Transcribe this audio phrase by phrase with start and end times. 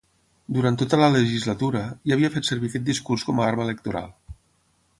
[0.55, 4.09] Durant tota la legislatura, ja havia fet servir aquest discurs com a arma electoral.